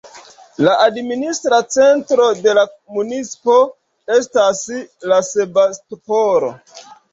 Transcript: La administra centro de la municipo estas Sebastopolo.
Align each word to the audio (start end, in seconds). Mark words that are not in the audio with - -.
La 0.67 0.71
administra 0.85 1.59
centro 1.75 2.25
de 2.47 2.55
la 2.59 2.63
municipo 2.97 3.59
estas 4.17 4.65
Sebastopolo. 5.31 6.53